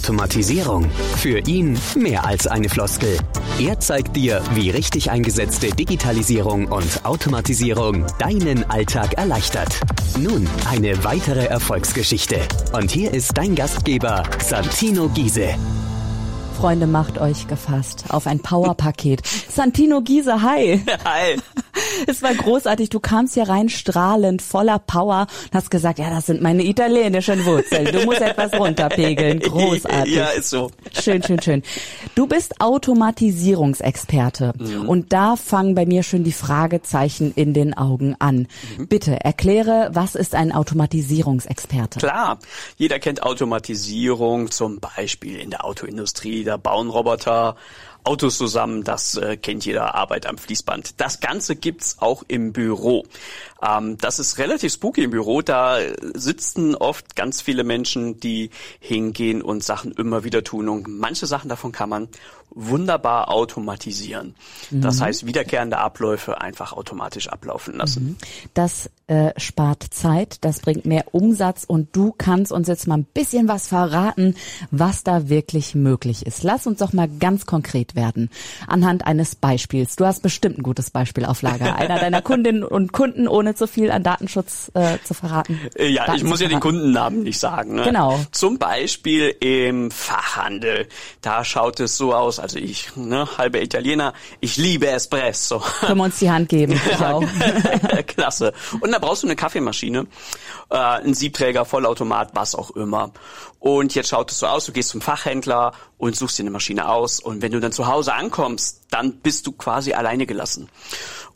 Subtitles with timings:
[0.00, 0.90] Automatisierung.
[1.18, 3.18] Für ihn mehr als eine Floskel.
[3.58, 9.78] Er zeigt dir, wie richtig eingesetzte Digitalisierung und Automatisierung deinen Alltag erleichtert.
[10.18, 12.38] Nun eine weitere Erfolgsgeschichte.
[12.72, 15.54] Und hier ist dein Gastgeber, Santino Giese.
[16.60, 19.22] Freunde, macht euch gefasst auf ein Powerpaket.
[19.48, 20.84] Santino Giese, hi.
[21.06, 21.38] Hi.
[22.06, 22.90] Es war großartig.
[22.90, 27.46] Du kamst hier rein strahlend, voller Power und hast gesagt, ja, das sind meine italienischen
[27.46, 27.86] Wurzeln.
[27.86, 29.40] Du musst etwas runterpegeln.
[29.40, 30.14] Großartig.
[30.14, 30.70] Ja, ist so.
[30.92, 31.62] Schön, schön, schön.
[32.14, 34.86] Du bist Automatisierungsexperte mhm.
[34.86, 38.48] und da fangen bei mir schon die Fragezeichen in den Augen an.
[38.76, 38.88] Mhm.
[38.88, 42.00] Bitte erkläre, was ist ein Automatisierungsexperte?
[42.00, 42.38] Klar,
[42.76, 47.56] jeder kennt Automatisierung, zum Beispiel in der Autoindustrie, da bauen Roboter
[48.02, 51.00] Autos zusammen, das äh, kennt jeder Arbeit am Fließband.
[51.00, 53.04] Das Ganze gibt's auch im Büro.
[53.62, 55.42] Ähm, das ist relativ spooky im Büro.
[55.42, 55.78] Da
[56.14, 60.70] sitzen oft ganz viele Menschen, die hingehen und Sachen immer wieder tun.
[60.70, 62.08] Und manche Sachen davon kann man
[62.48, 64.34] wunderbar automatisieren.
[64.70, 64.80] Mhm.
[64.80, 68.04] Das heißt, wiederkehrende Abläufe einfach automatisch ablaufen lassen.
[68.04, 68.16] Mhm.
[68.54, 73.04] Das äh, spart Zeit, das bringt mehr Umsatz und du kannst uns jetzt mal ein
[73.04, 74.36] bisschen was verraten,
[74.70, 76.44] was da wirklich möglich ist.
[76.44, 78.30] Lass uns doch mal ganz konkret werden
[78.68, 79.96] anhand eines Beispiels.
[79.96, 81.74] Du hast bestimmt ein gutes Beispiel auf Lager.
[81.80, 85.58] Einer deiner Kundinnen und Kunden, ohne zu viel an Datenschutz äh, zu verraten.
[85.74, 87.74] Äh, ja, Daten ich muss ja den Kundennamen nicht sagen.
[87.74, 87.82] Ne?
[87.82, 88.20] Genau.
[88.30, 90.86] Zum Beispiel im Fachhandel.
[91.20, 95.60] Da schaut es so aus, also ich, ne, halber Italiener, ich liebe Espresso.
[95.80, 96.80] Können wir uns die Hand geben?
[96.90, 97.24] Ich auch.
[98.06, 98.52] Klasse.
[98.80, 100.06] Und brauchst du eine Kaffeemaschine,
[100.70, 103.12] äh, einen Siebträger, Vollautomat, was auch immer.
[103.58, 106.88] Und jetzt schaut es so aus, du gehst zum Fachhändler und suchst dir eine Maschine
[106.88, 107.20] aus.
[107.20, 110.68] Und wenn du dann zu Hause ankommst, dann bist du quasi alleine gelassen.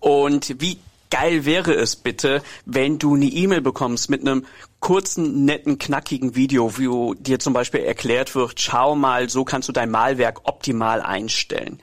[0.00, 0.78] Und wie
[1.10, 4.46] geil wäre es bitte, wenn du eine E-Mail bekommst mit einem
[4.80, 9.72] kurzen, netten, knackigen Video, wo dir zum Beispiel erklärt wird, schau mal, so kannst du
[9.72, 11.80] dein Malwerk optimal einstellen.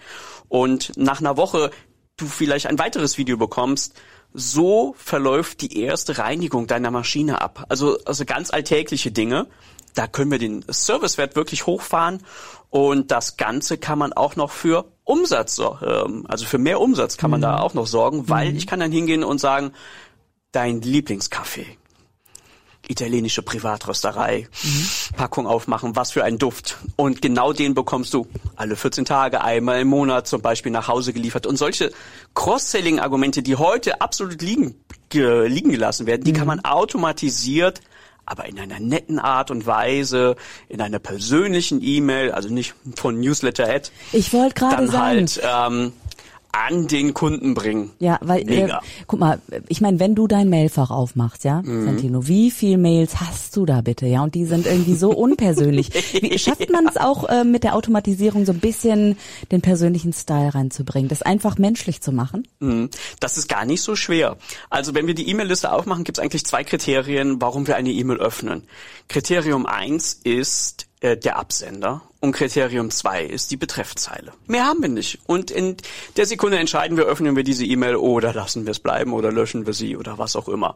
[0.50, 1.72] Und nach einer Woche
[2.18, 3.96] du vielleicht ein weiteres Video bekommst,
[4.34, 7.66] so verläuft die erste Reinigung deiner Maschine ab.
[7.70, 9.48] Also, also ganz alltägliche Dinge.
[9.94, 12.24] Da können wir den Servicewert wirklich hochfahren
[12.70, 17.30] und das Ganze kann man auch noch für Umsatz, ähm, also für mehr Umsatz kann
[17.30, 17.44] man mhm.
[17.44, 18.58] da auch noch sorgen, weil mhm.
[18.58, 19.74] ich kann dann hingehen und sagen,
[20.54, 21.78] dein Lieblingskaffee,
[22.92, 24.88] italienische Privatrösterei, mhm.
[25.16, 26.78] Packung aufmachen, was für ein Duft.
[26.96, 31.14] Und genau den bekommst du alle 14 Tage, einmal im Monat zum Beispiel nach Hause
[31.14, 31.48] geliefert.
[31.48, 31.92] Und solche
[32.36, 34.76] Cross-Selling-Argumente, die heute absolut liegen,
[35.10, 36.48] ge, liegen gelassen werden, die kann mhm.
[36.48, 37.82] man automatisiert
[38.24, 40.38] aber in einer netten Art und Weise,
[40.70, 43.90] in einer persönlichen E-Mail, also nicht von Newsletter-Ad.
[44.14, 45.28] Ich wollte gerade sagen.
[45.28, 45.94] Halt, ähm,
[46.52, 47.92] an den Kunden bringen.
[48.00, 48.70] Ja, weil äh,
[49.08, 51.86] guck mal, ich meine, wenn du dein Mailfach aufmachst, ja, mhm.
[51.86, 54.24] Santino, wie viel Mails hast du da bitte, ja?
[54.24, 55.90] Und die sind irgendwie so unpersönlich.
[56.22, 59.18] wie, schafft man es auch äh, mit der Automatisierung so ein bisschen
[59.52, 62.48] den persönlichen Style reinzubringen, das einfach menschlich zu machen?
[62.60, 62.90] Mhm.
[63.20, 64.38] Das ist gar nicht so schwer.
[64.70, 68.18] Also wenn wir die E-Mail-Liste aufmachen, gibt es eigentlich zwei Kriterien, warum wir eine E-Mail
[68.18, 68.64] öffnen.
[69.08, 74.32] Kriterium eins ist äh, der Absender und Kriterium zwei ist die Betreffzeile.
[74.46, 75.20] Mehr haben wir nicht.
[75.26, 75.76] Und in
[76.18, 79.66] der Sekunde entscheiden wir, öffnen wir diese E-Mail oder lassen wir es bleiben oder löschen
[79.66, 80.76] wir sie oder was auch immer.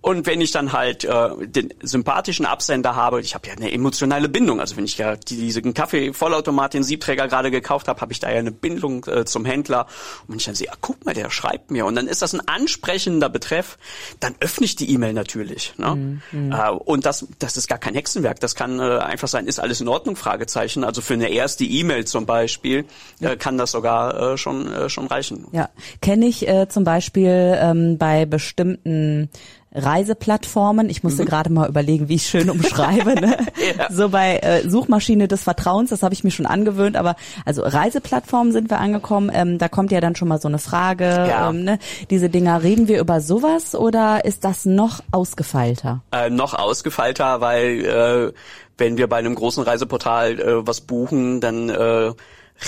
[0.00, 4.28] Und wenn ich dann halt äh, den sympathischen Absender habe, ich habe ja eine emotionale
[4.28, 4.60] Bindung.
[4.60, 8.38] Also wenn ich ja diesen Kaffee-Vollautomat, den Siebträger gerade gekauft habe, habe ich da ja
[8.38, 9.86] eine Bindung äh, zum Händler.
[10.22, 12.34] Und wenn ich dann sehe, ah, guck mal, der schreibt mir und dann ist das
[12.34, 13.78] ein ansprechender Betreff,
[14.20, 15.74] dann öffne ich die E-Mail natürlich.
[15.76, 16.20] Ne?
[16.30, 16.52] Mhm.
[16.52, 18.38] Äh, und das, das ist gar kein Hexenwerk.
[18.38, 20.14] Das kann äh, einfach sein, ist alles in Ordnung?
[20.14, 22.84] Fragezeichen also für eine erste E-Mail zum Beispiel
[23.20, 23.30] ja.
[23.30, 25.46] äh, kann das sogar äh, schon äh, schon reichen.
[25.52, 25.68] Ja,
[26.00, 29.30] kenne ich äh, zum Beispiel ähm, bei bestimmten
[29.74, 30.88] Reiseplattformen.
[30.88, 31.26] Ich musste mhm.
[31.26, 33.14] gerade mal überlegen, wie ich schön umschreibe.
[33.20, 33.36] Ne?
[33.78, 33.88] ja.
[33.90, 36.96] So bei äh, Suchmaschine des Vertrauens, das habe ich mir schon angewöhnt.
[36.96, 39.30] Aber also Reiseplattformen sind wir angekommen.
[39.34, 41.04] Ähm, da kommt ja dann schon mal so eine Frage.
[41.04, 41.50] Ja.
[41.50, 41.78] Ähm, ne?
[42.10, 46.02] Diese Dinger, reden wir über sowas oder ist das noch ausgefeilter?
[46.12, 48.32] Äh, noch ausgefeilter, weil äh,
[48.78, 52.12] wenn wir bei einem großen Reiseportal äh, was buchen, dann äh,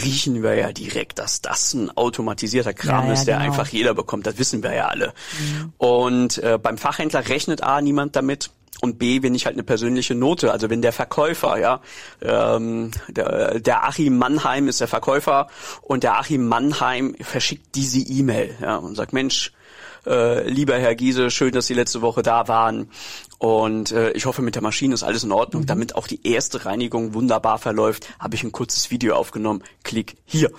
[0.03, 3.47] riechen wir ja direkt, dass das ein automatisierter Kram ja, ist, der genau.
[3.47, 4.27] einfach jeder bekommt.
[4.27, 5.13] Das wissen wir ja alle.
[5.39, 5.73] Mhm.
[5.79, 8.51] Und äh, beim Fachhändler rechnet A niemand damit.
[8.83, 11.81] Und B, wenn ich halt eine persönliche Note, also wenn der Verkäufer, ja,
[12.21, 15.49] ähm, der, der Achim Mannheim ist der Verkäufer
[15.81, 19.53] und der Achim Mannheim verschickt diese E-Mail ja, und sagt, Mensch,
[20.07, 22.91] äh, lieber Herr Giese, schön, dass Sie letzte Woche da waren.
[23.39, 25.63] Und äh, ich hoffe, mit der Maschine ist alles in Ordnung.
[25.63, 25.67] Mhm.
[25.67, 29.63] Damit auch die erste Reinigung wunderbar verläuft, habe ich ein kurzes Video aufgenommen.
[29.83, 30.51] Klick hier.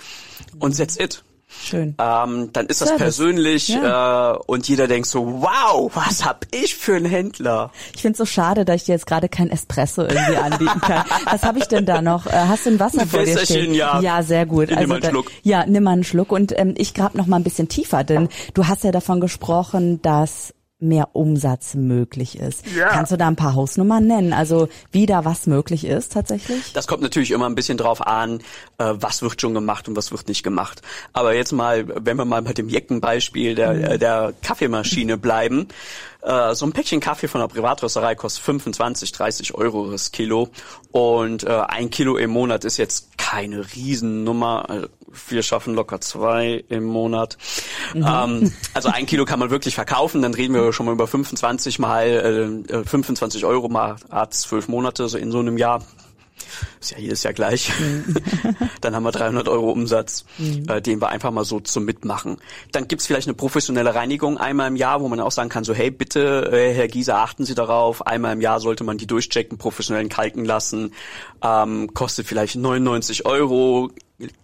[0.58, 1.24] Und that's it.
[1.50, 1.94] Schön.
[1.98, 3.02] Ähm, dann ist das Service.
[3.02, 4.32] persönlich Ja.
[4.34, 7.70] äh, und jeder denkt so, wow, was hab ich für einen Händler?
[7.94, 11.04] Ich finde es so schade, dass ich dir jetzt gerade kein Espresso irgendwie anbieten kann.
[11.24, 12.26] Was habe ich denn da noch?
[12.26, 13.72] Äh, Hast du ein Wasser Ein vor dir stehen?
[13.74, 14.00] ja.
[14.00, 14.70] Ja, sehr gut.
[14.70, 15.30] Ich nehm mal einen da- Schluck.
[15.42, 16.32] Ja, nimm mal einen Schluck.
[16.32, 20.02] Und ähm, ich grab noch mal ein bisschen tiefer, denn du hast ja davon gesprochen,
[20.02, 22.64] dass mehr Umsatz möglich ist.
[22.76, 22.88] Ja.
[22.88, 24.32] Kannst du da ein paar Hausnummern nennen?
[24.32, 26.72] Also wie da was möglich ist tatsächlich?
[26.72, 28.38] Das kommt natürlich immer ein bisschen drauf an,
[28.78, 30.82] äh, was wird schon gemacht und was wird nicht gemacht.
[31.12, 33.98] Aber jetzt mal, wenn wir mal bei dem Jeckenbeispiel der, Mhm.
[33.98, 35.66] der Kaffeemaschine bleiben,
[36.28, 40.48] äh, so ein Päckchen Kaffee von der Privatrösterei kostet 25, 30 Euro das Kilo
[40.92, 44.66] und äh, ein Kilo im Monat ist jetzt keine Riesennummer.
[44.68, 44.88] Äh,
[45.28, 47.38] Wir schaffen locker zwei im Monat.
[47.94, 48.06] Mhm.
[48.06, 51.78] Ähm, also ein Kilo kann man wirklich verkaufen, dann reden wir schon mal über 25
[51.78, 55.82] mal äh, äh, 25 Euro mal ah, zwölf Monate so in so einem Jahr.
[56.80, 57.72] Ist ja jedes Jahr gleich.
[58.80, 60.24] Dann haben wir 300 Euro Umsatz,
[60.68, 62.38] äh, den wir einfach mal so zum Mitmachen.
[62.72, 65.74] Dann gibt's vielleicht eine professionelle Reinigung einmal im Jahr, wo man auch sagen kann, so
[65.74, 68.06] hey, bitte, äh, Herr Gieser, achten Sie darauf.
[68.06, 70.92] Einmal im Jahr sollte man die durchchecken, professionellen kalken lassen.
[71.42, 73.90] Ähm, kostet vielleicht 99 Euro.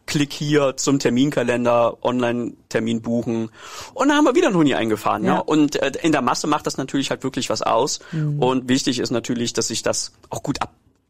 [0.06, 3.50] Klick hier zum Terminkalender, Online-Termin buchen.
[3.92, 5.24] Und dann haben wir wieder einen Huni eingefahren.
[5.24, 5.34] Ja.
[5.34, 5.40] Ja.
[5.40, 7.98] Und äh, in der Masse macht das natürlich halt wirklich was aus.
[8.12, 10.58] Und wichtig ist natürlich, dass sich das auch gut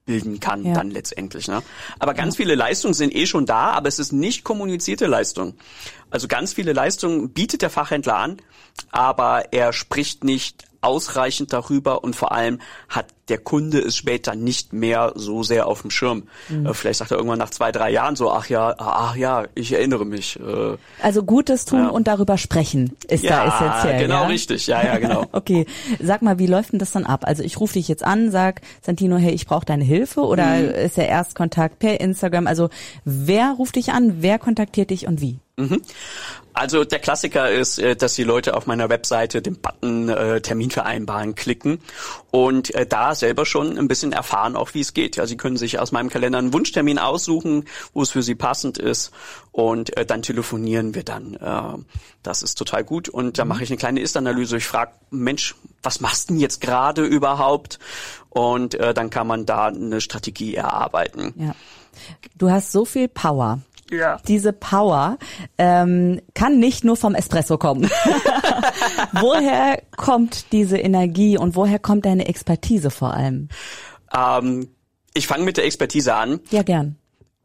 [0.04, 0.74] abbilden kann Ja.
[0.74, 1.48] dann letztendlich.
[1.48, 1.62] Ne?
[1.98, 5.54] Aber ganz viele Leistungen sind eh schon da, aber es ist nicht kommunizierte Leistung.
[6.10, 8.36] Also ganz viele Leistungen bietet der Fachhändler an,
[8.90, 14.74] aber er spricht nicht ausreichend darüber und vor allem hat der Kunde es später nicht
[14.74, 16.24] mehr so sehr auf dem Schirm.
[16.50, 16.66] Mhm.
[16.66, 19.72] Äh, Vielleicht sagt er irgendwann nach zwei, drei Jahren so, ach ja, ach ja, ich
[19.72, 20.38] erinnere mich.
[20.38, 21.88] Äh, Also Gutes tun Ja.
[21.88, 24.02] und darüber sprechen ist da essentiell.
[24.02, 24.26] genau ja?
[24.26, 25.24] richtig, ja, ja, genau.
[25.32, 25.64] Okay,
[26.02, 27.24] sag mal, wie läuft denn das dann ab?
[27.26, 30.68] Also ich rufe dich jetzt an, sag Santino, hey, ich brauche deine Hilfe oder Mhm.
[30.70, 32.46] ist der Erstkontakt per Instagram?
[32.46, 32.68] Also
[33.06, 35.38] wer ruft dich an, wer kontaktiert dich und wie?
[36.52, 40.70] Also der Klassiker ist, äh, dass die Leute auf meiner Webseite den Button äh, Termin
[40.70, 41.78] vereinbaren klicken
[42.30, 45.16] und äh, da selber schon ein bisschen erfahren, auch wie es geht.
[45.16, 48.78] Ja, sie können sich aus meinem Kalender einen Wunschtermin aussuchen, wo es für sie passend
[48.78, 49.12] ist
[49.52, 51.34] und äh, dann telefonieren wir dann.
[51.34, 51.82] Äh,
[52.22, 54.56] das ist total gut und da mache ich eine kleine Ist-Analyse.
[54.56, 57.78] Ich frage, Mensch, was machst du denn jetzt gerade überhaupt?
[58.30, 61.34] Und äh, dann kann man da eine Strategie erarbeiten.
[61.36, 61.54] Ja.
[62.36, 63.60] Du hast so viel Power.
[63.90, 64.18] Ja.
[64.26, 65.18] Diese Power
[65.58, 67.90] ähm, kann nicht nur vom Espresso kommen.
[69.12, 73.48] woher kommt diese Energie und woher kommt deine Expertise vor allem?
[74.12, 74.68] Ähm,
[75.12, 76.40] ich fange mit der Expertise an.
[76.50, 76.96] Ja, gern.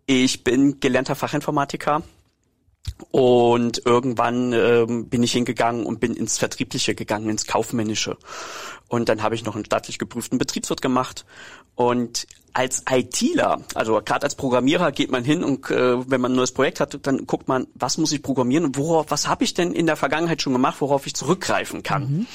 [0.06, 2.02] Ich bin gelernter Fachinformatiker
[3.12, 8.18] und irgendwann ähm, bin ich hingegangen und bin ins Vertriebliche gegangen, ins Kaufmännische.
[8.88, 11.26] Und dann habe ich noch einen staatlich geprüften Betriebswirt gemacht.
[11.76, 16.36] Und als ITler, also gerade als Programmierer geht man hin und äh, wenn man ein
[16.36, 19.54] neues Projekt hat, dann guckt man, was muss ich programmieren und worauf, was habe ich
[19.54, 22.28] denn in der Vergangenheit schon gemacht, worauf ich zurückgreifen kann.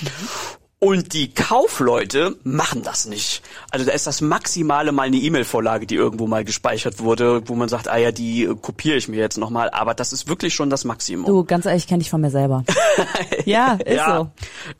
[0.85, 3.41] Und die Kaufleute machen das nicht.
[3.71, 7.71] Also da ist das Maximale mal eine E-Mail-Vorlage, die irgendwo mal gespeichert wurde, wo man
[7.71, 9.71] sagt, ah ja, die äh, kopiere ich mir jetzt nochmal.
[9.71, 11.25] Aber das ist wirklich schon das Maximum.
[11.25, 12.65] Du, ganz ehrlich, kenne ich von mir selber.
[13.47, 14.31] ja, ist so.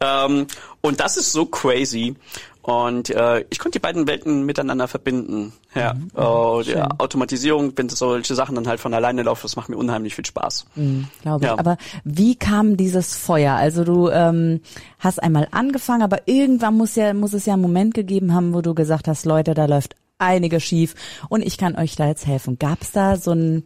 [0.03, 0.47] Ähm,
[0.83, 2.15] und das ist so crazy.
[2.65, 5.53] Und äh, ich konnte die beiden Welten miteinander verbinden.
[5.75, 5.93] Ja.
[5.93, 6.09] Mhm.
[6.15, 10.15] Oh, die Automatisierung, wenn solche Sachen dann halt von alleine laufen, das macht mir unheimlich
[10.15, 10.65] viel Spaß.
[11.21, 11.51] glaube ich.
[11.51, 11.59] Ja.
[11.59, 13.53] Aber wie kam dieses Feuer?
[13.53, 14.63] Also du ähm,
[14.99, 18.63] hast einmal angefangen, aber irgendwann muss ja muss es ja einen Moment gegeben haben, wo
[18.63, 20.95] du gesagt hast, Leute, da läuft einiges schief
[21.29, 22.59] und ich kann euch da jetzt helfen.
[22.59, 23.65] Gab es da so ein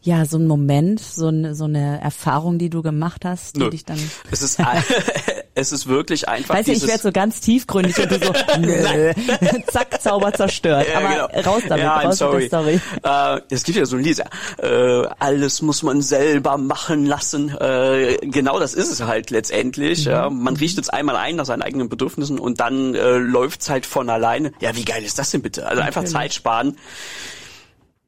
[0.00, 3.70] ja so ein Moment, so, ein, so eine Erfahrung, die du gemacht hast, die Nö.
[3.70, 3.98] dich dann
[4.30, 4.58] Es ist,
[5.58, 9.12] es ist wirklich einfach Weißt du, ich werde so ganz tiefgründig und du so, nö,
[9.72, 10.86] zack, Zauber zerstört.
[10.90, 11.50] Ja, Aber genau.
[11.50, 12.80] raus damit, ja, raus der Story.
[13.02, 14.22] Äh, es gibt ja so ein Lied,
[14.58, 17.56] äh, alles muss man selber machen lassen.
[17.58, 20.06] Äh, genau das ist es halt letztendlich.
[20.06, 20.12] Mhm.
[20.12, 20.30] Ja.
[20.30, 24.08] Man richtet es einmal ein nach seinen eigenen Bedürfnissen und dann äh, läuft's halt von
[24.10, 24.52] alleine.
[24.60, 25.66] Ja, wie geil ist das denn bitte?
[25.66, 26.04] Also einfach.
[26.04, 26.76] Zeit sparen.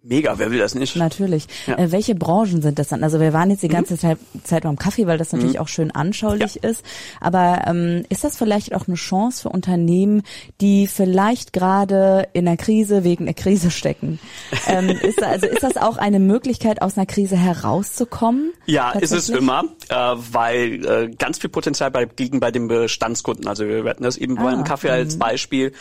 [0.03, 0.97] Mega, wer will das nicht?
[0.97, 1.47] Natürlich.
[1.67, 1.77] Ja.
[1.77, 3.05] Äh, welche Branchen sind das dann?
[3.05, 5.61] Also wir waren jetzt die ganze Zeit, Zeit beim Kaffee, weil das natürlich Mhm.
[5.61, 6.83] auch schön anschaulich ist.
[7.21, 10.23] Aber ähm, ist das vielleicht auch eine Chance für Unternehmen,
[10.63, 14.19] die vielleicht gerade in einer Krise wegen einer Krise stecken?
[14.67, 18.53] ähm, ist, also ist das auch eine Möglichkeit, aus einer Krise herauszukommen?
[18.65, 23.47] Ja, ist es immer, äh, weil äh, ganz viel Potenzial bei, liegen bei den Bestandskunden.
[23.49, 25.73] Also wir hatten das eben Ah, beim Kaffee als Beispiel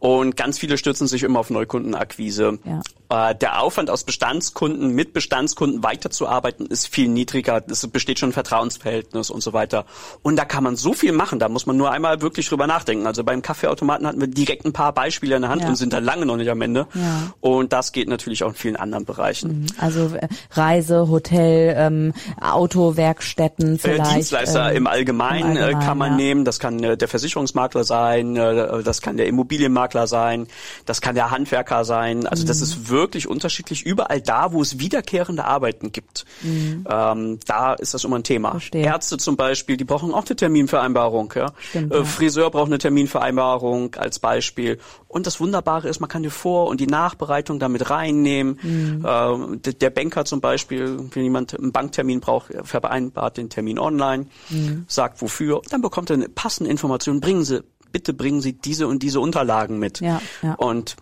[0.00, 2.58] und ganz viele stürzen sich immer auf Neukundenakquise.
[2.64, 2.80] Ja.
[3.10, 7.60] Äh, der Aufwand aus Bestandskunden mit Bestandskunden weiterzuarbeiten ist viel niedriger.
[7.68, 9.84] Es besteht schon ein Vertrauensverhältnis und so weiter.
[10.22, 11.40] Und da kann man so viel machen.
[11.40, 13.08] Da muss man nur einmal wirklich drüber nachdenken.
[13.08, 15.68] Also beim Kaffeeautomaten hatten wir direkt ein paar Beispiele in der Hand ja.
[15.68, 16.86] und sind da lange noch nicht am Ende.
[16.94, 17.32] Ja.
[17.40, 19.62] Und das geht natürlich auch in vielen anderen Bereichen.
[19.62, 19.66] Mhm.
[19.78, 24.14] Also äh, Reise, Hotel, ähm, Autowerkstätten äh, vielleicht.
[24.14, 26.16] Dienstleister ähm, im Allgemeinen, im Allgemeinen kann man ja.
[26.16, 26.44] nehmen.
[26.44, 30.46] Das kann der Versicherungsmakler sein, das kann der Immobilienmakler sein,
[30.86, 32.28] das kann der Handwerker sein.
[32.28, 32.48] Also mhm.
[32.48, 33.84] das ist wirklich unterschiedlich.
[33.84, 36.86] Überall da, wo es wiederkehrende Arbeiten gibt, mhm.
[36.88, 38.52] ähm, da ist das immer ein Thema.
[38.52, 38.84] Verstehe.
[38.84, 41.32] Ärzte zum Beispiel, die brauchen auch eine Terminvereinbarung.
[41.36, 41.52] Ja?
[41.58, 42.04] Stimmt, äh, ja.
[42.04, 44.78] Friseur braucht eine Terminvereinbarung als Beispiel.
[45.08, 48.58] Und das Wunderbare ist, man kann die Vor- und die Nachbereitung damit reinnehmen.
[48.62, 49.06] Mhm.
[49.06, 54.84] Ähm, der Banker zum Beispiel, wenn jemand einen Banktermin braucht, vereinbart den Termin online, mhm.
[54.86, 57.20] sagt wofür, dann bekommt er eine passende Information.
[57.20, 60.00] Bringen Sie, bitte bringen Sie diese und diese Unterlagen mit.
[60.00, 60.54] Ja, ja.
[60.54, 60.96] Und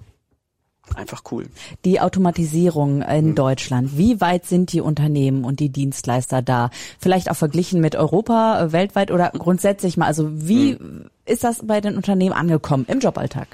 [0.97, 1.47] einfach cool.
[1.85, 3.35] Die Automatisierung in mhm.
[3.35, 6.71] Deutschland, wie weit sind die Unternehmen und die Dienstleister da?
[6.99, 11.11] Vielleicht auch verglichen mit Europa, äh, weltweit oder grundsätzlich mal, also wie mhm.
[11.25, 13.49] ist das bei den Unternehmen angekommen im Joballtag?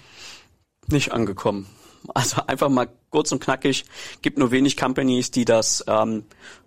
[0.89, 1.67] Nicht angekommen.
[2.13, 3.87] Also einfach mal kurz und knackig,
[4.21, 6.25] gibt nur wenig Companies, die das ähm,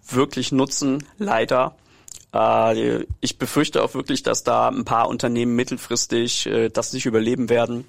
[0.09, 1.75] wirklich nutzen, leider.
[2.33, 7.49] Äh, ich befürchte auch wirklich, dass da ein paar Unternehmen mittelfristig äh, das nicht überleben
[7.49, 7.85] werden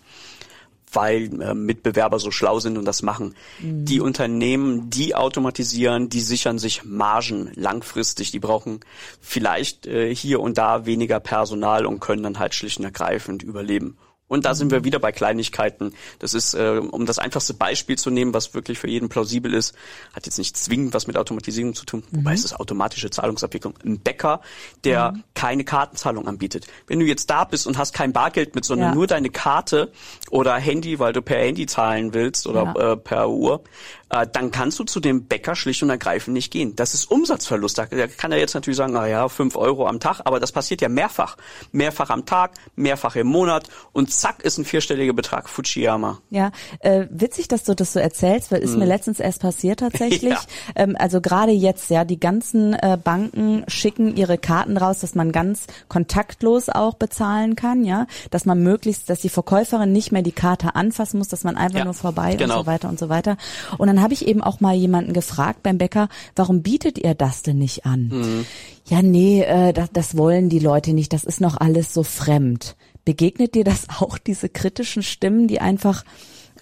[0.93, 3.35] weil äh, Mitbewerber so schlau sind und das machen.
[3.61, 3.85] Mhm.
[3.85, 8.31] Die Unternehmen, die automatisieren, die sichern sich Margen langfristig.
[8.31, 8.81] Die brauchen
[9.21, 13.97] vielleicht äh, hier und da weniger Personal und können dann halt schlicht und ergreifend überleben.
[14.29, 15.95] Und da sind wir wieder bei Kleinigkeiten.
[16.19, 19.75] Das ist, äh, um das einfachste Beispiel zu nehmen, was wirklich für jeden plausibel ist,
[20.13, 22.19] hat jetzt nicht zwingend was mit Automatisierung zu tun, mhm.
[22.19, 23.75] wobei es ist automatische Zahlungsabwicklung.
[23.85, 24.41] Ein Bäcker,
[24.85, 25.25] der mhm.
[25.35, 26.67] keine Kartenzahlung anbietet.
[26.87, 28.95] Wenn du jetzt da bist und hast kein Bargeld mit, sondern ja.
[28.95, 29.91] nur deine Karte
[30.31, 32.93] oder Handy, weil du per Handy zahlen willst oder ja.
[32.93, 33.63] äh, per Uhr,
[34.11, 36.75] äh, dann kannst du zu dem Bäcker schlicht und ergreifend nicht gehen.
[36.77, 37.79] Das ist Umsatzverlust.
[37.79, 40.81] Da kann er jetzt natürlich sagen, na ja, fünf Euro am Tag, aber das passiert
[40.81, 41.37] ja mehrfach.
[41.73, 45.49] Mehrfach am Tag, mehrfach im Monat und zack ist ein vierstelliger Betrag.
[45.49, 46.19] Fujiyama.
[46.31, 46.51] Ja,
[46.81, 48.81] äh, witzig, dass du das so erzählst, weil ist hm.
[48.81, 50.33] mir letztens erst passiert tatsächlich.
[50.33, 50.41] ja.
[50.75, 55.33] ähm, also gerade jetzt, ja, die ganzen äh, Banken schicken ihre Karten raus, dass man
[55.33, 60.33] ganz kontaktlos auch bezahlen kann, ja, dass man möglichst, dass die Verkäuferin nicht mehr die
[60.33, 62.59] Karte anfassen muss, dass man einfach ja, nur vorbei genau.
[62.59, 63.37] und so weiter und so weiter.
[63.77, 67.15] Und dann dann habe ich eben auch mal jemanden gefragt beim Bäcker, warum bietet ihr
[67.15, 68.11] das denn nicht an?
[68.13, 68.47] Mhm.
[68.85, 72.77] Ja, nee, äh, das, das wollen die Leute nicht, das ist noch alles so fremd.
[73.05, 76.05] Begegnet dir das auch, diese kritischen Stimmen, die einfach,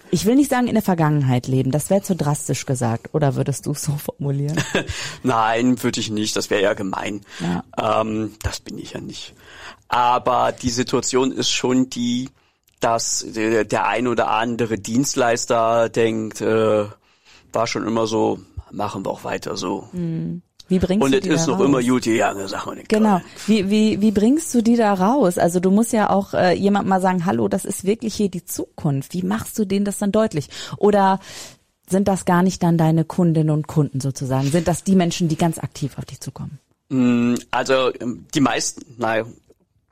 [0.09, 3.67] ich will nicht sagen in der Vergangenheit leben, das wäre zu drastisch gesagt, oder würdest
[3.67, 4.59] du es so formulieren?
[5.21, 7.21] Nein, würde ich nicht, das wäre ja gemein.
[7.39, 8.01] Ja.
[8.01, 9.35] Ähm, das bin ich ja nicht.
[9.89, 12.29] Aber die Situation ist schon die,
[12.79, 16.85] dass der, ein oder andere Dienstleister denkt, äh,
[17.53, 18.39] war schon immer so,
[18.71, 19.87] machen wir auch weiter so.
[19.93, 20.41] Mhm.
[20.69, 21.65] Wie bringst und du die ist noch raus?
[21.65, 22.83] immer gut gegangen, sag mal.
[22.87, 23.21] Genau.
[23.45, 25.37] Wie, wie, wie bringst du die da raus?
[25.37, 28.43] Also du musst ja auch äh, jemand mal sagen, hallo, das ist wirklich hier die
[28.43, 29.13] Zukunft.
[29.13, 30.49] Wie machst du denen das dann deutlich?
[30.77, 31.19] Oder
[31.89, 34.49] sind das gar nicht dann deine Kundinnen und Kunden sozusagen?
[34.51, 36.59] Sind das die Menschen, die ganz aktiv auf dich zukommen?
[36.89, 39.25] Mm, also ähm, die meisten, naja,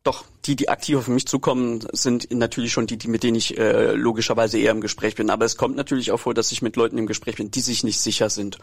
[0.06, 3.58] doch, die, die aktiv auf mich zukommen, sind natürlich schon die, die mit denen ich
[3.58, 5.32] äh, logischerweise eher im Gespräch bin.
[5.32, 7.84] Aber es kommt natürlich auch vor, dass ich mit Leuten im Gespräch bin, die sich
[7.84, 8.60] nicht sicher sind.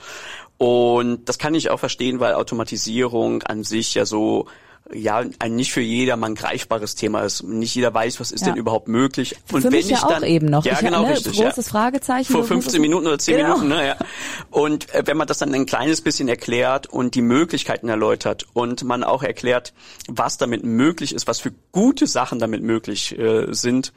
[0.56, 4.46] Und das kann ich auch verstehen, weil Automatisierung an sich ja so
[4.94, 7.42] ja ein nicht für jedermann greifbares Thema ist.
[7.42, 8.48] Nicht jeder weiß, was ist ja.
[8.48, 9.36] denn überhaupt möglich.
[9.50, 10.64] Und für wenn mich ich ja dann, auch eben noch.
[10.64, 11.40] Ja, ich genau, ne, richtig.
[11.40, 11.70] Großes ja.
[11.70, 12.32] Fragezeichen.
[12.32, 13.48] Vor 15 Minuten oder 10 genau.
[13.54, 13.96] Minuten, ne, ja.
[14.50, 18.84] Und äh, wenn man das dann ein kleines bisschen erklärt und die Möglichkeiten erläutert und
[18.84, 19.72] man auch erklärt,
[20.08, 23.92] was damit möglich ist, was für gute Sachen damit möglich äh, sind,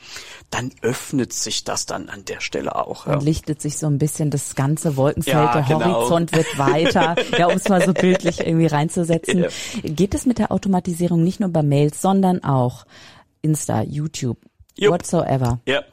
[0.50, 3.08] dann öffnet sich das dann an der Stelle auch.
[3.08, 3.14] Ja.
[3.14, 5.94] Und lichtet sich so ein bisschen das ganze Wolkenfeld, ja, der genau.
[5.94, 9.46] Horizont wird weiter, ja, um es mal so bildlich irgendwie reinzusetzen.
[9.84, 10.85] Geht es mit der Automatisierung
[11.24, 12.86] nicht nur bei Mails, sondern auch
[13.42, 14.38] Insta, YouTube,
[14.78, 14.94] Jupp.
[14.94, 15.60] whatsoever?
[15.66, 15.84] Ja.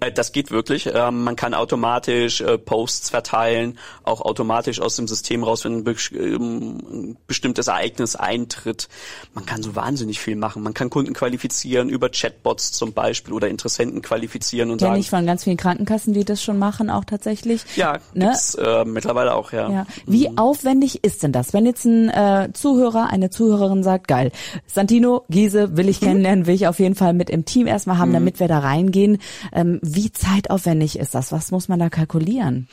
[0.00, 0.90] Äh, das geht wirklich.
[0.92, 5.96] Ähm, man kann automatisch äh, Posts verteilen, auch automatisch aus dem System raus, wenn ein
[6.12, 8.88] ähm, bestimmtes Ereignis eintritt.
[9.34, 10.62] Man kann so wahnsinnig viel machen.
[10.62, 15.00] Man kann Kunden qualifizieren über Chatbots zum Beispiel oder Interessenten qualifizieren und Kenn sagen.
[15.00, 17.62] ich von ganz vielen Krankenkassen, die das schon machen, auch tatsächlich.
[17.76, 18.26] Ja, ne?
[18.26, 19.70] gibt's, äh, mittlerweile auch, ja.
[19.70, 19.86] ja.
[20.06, 20.38] Wie mhm.
[20.38, 24.32] aufwendig ist denn das, wenn jetzt ein äh, Zuhörer, eine Zuhörerin sagt, geil,
[24.66, 26.06] Santino, Giese will ich mhm.
[26.06, 28.14] kennenlernen, will ich auf jeden Fall mit im Team erstmal haben, mhm.
[28.14, 29.18] damit wir da reingehen.
[29.52, 31.32] Ähm, wie zeitaufwendig ist das?
[31.32, 32.68] Was muss man da kalkulieren?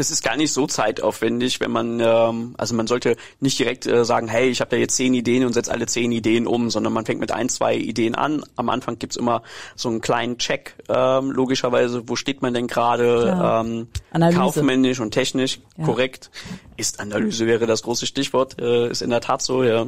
[0.00, 4.04] Das ist gar nicht so zeitaufwendig, wenn man, ähm, also man sollte nicht direkt äh,
[4.04, 6.94] sagen, hey, ich habe da jetzt zehn Ideen und setze alle zehn Ideen um, sondern
[6.94, 8.42] man fängt mit ein, zwei Ideen an.
[8.56, 9.42] Am Anfang gibt's immer
[9.76, 13.88] so einen kleinen Check, ähm, logischerweise, wo steht man denn gerade ähm,
[14.34, 15.84] kaufmännisch und technisch ja.
[15.84, 16.30] korrekt.
[16.78, 19.86] Ist-Analyse wäre das große Stichwort, äh, ist in der Tat so, ja.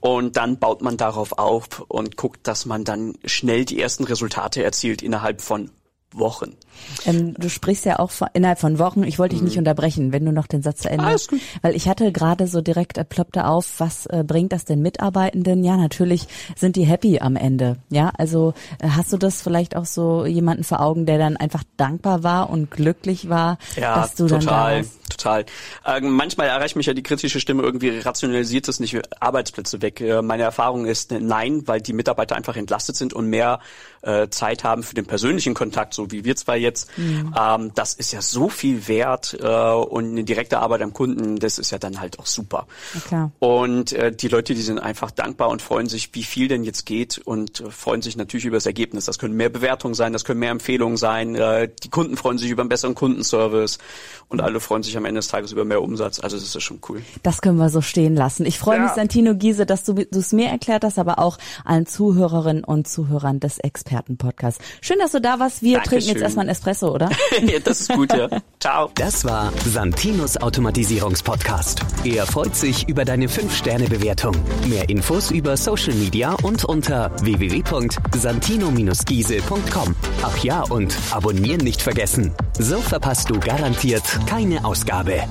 [0.00, 4.62] Und dann baut man darauf auf und guckt, dass man dann schnell die ersten Resultate
[4.62, 5.70] erzielt innerhalb von
[6.12, 6.56] Wochen.
[7.06, 9.02] Ähm, du sprichst ja auch von, innerhalb von Wochen.
[9.02, 9.60] Ich wollte dich nicht mhm.
[9.60, 11.30] unterbrechen, wenn du noch den Satz zu Ende hast.
[11.62, 15.64] Weil ich hatte gerade so direkt äh, ploppte auf, was äh, bringt das den Mitarbeitenden?
[15.64, 17.76] Ja, natürlich sind die happy am Ende.
[17.90, 21.62] Ja, also äh, hast du das vielleicht auch so jemanden vor Augen, der dann einfach
[21.76, 24.38] dankbar war und glücklich war, ja, dass du total.
[24.38, 24.98] dann da warst?
[25.08, 25.44] total.
[25.84, 30.00] Äh, manchmal erreicht mich ja die kritische Stimme irgendwie, rationalisiert es nicht Arbeitsplätze weg.
[30.00, 33.60] Äh, meine Erfahrung ist äh, nein, weil die Mitarbeiter einfach entlastet sind und mehr
[34.02, 36.96] äh, Zeit haben für den persönlichen Kontakt, so wie wir zwei jetzt.
[36.98, 37.34] Mhm.
[37.38, 41.58] Ähm, das ist ja so viel wert äh, und eine direkte Arbeit am Kunden, das
[41.58, 42.66] ist ja dann halt auch super.
[43.10, 46.64] Ja, und äh, die Leute, die sind einfach dankbar und freuen sich, wie viel denn
[46.64, 49.06] jetzt geht und äh, freuen sich natürlich über das Ergebnis.
[49.06, 51.34] Das können mehr Bewertungen sein, das können mehr Empfehlungen sein.
[51.34, 53.78] Äh, die Kunden freuen sich über einen besseren Kundenservice
[54.28, 56.20] und alle freuen sich am Ende des Tages über mehr Umsatz.
[56.20, 57.02] Also das ist schon cool.
[57.22, 58.44] Das können wir so stehen lassen.
[58.44, 58.82] Ich freue ja.
[58.84, 63.40] mich, Santino Giese, dass du es mir erklärt hast, aber auch allen Zuhörerinnen und Zuhörern
[63.40, 64.62] des Expertenpodcasts.
[64.80, 65.62] Schön, dass du da warst.
[65.62, 66.00] Wir Dankeschön.
[66.00, 67.08] trinken jetzt erstmal ein Espresso, oder?
[67.46, 68.28] ja, das ist gut, ja.
[68.60, 68.90] Ciao.
[68.94, 71.80] Das war Santinos Automatisierungspodcast.
[72.04, 74.34] Er freut sich über deine 5-Sterne-Bewertung.
[74.66, 79.94] Mehr Infos über Social Media und unter www.santino-giese.com.
[80.22, 82.34] Ach ja, und abonnieren nicht vergessen.
[82.58, 85.22] So verpasst du garantiert keine Ausgabe.